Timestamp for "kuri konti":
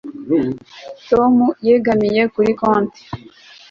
2.33-3.01